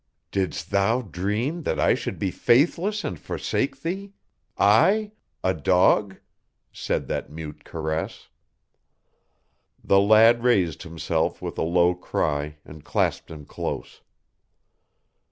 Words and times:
"Didst 0.31 0.71
thou 0.71 1.03
dream 1.03 1.61
that 1.61 1.79
I 1.79 1.93
should 1.93 2.17
be 2.17 2.31
faithless 2.31 3.03
and 3.03 3.19
forsake 3.19 3.81
thee? 3.83 4.13
I 4.57 5.11
a 5.43 5.53
dog?" 5.53 6.15
said 6.73 7.07
that 7.09 7.29
mute 7.29 7.63
caress. 7.63 8.29
The 9.83 9.99
lad 9.99 10.41
raised 10.43 10.81
himself 10.81 11.39
with 11.39 11.59
a 11.59 11.61
low 11.61 11.93
cry 11.93 12.57
and 12.65 12.83
clasped 12.83 13.29
him 13.29 13.45
close. 13.45 14.01